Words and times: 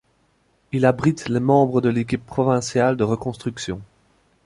Il 0.71 0.87
abrite 0.87 1.29
les 1.29 1.39
membres 1.39 1.79
de 1.79 1.89
l'équipe 1.89 2.25
provinciale 2.25 2.97
de 2.97 3.03
reconstruction. 3.03 3.83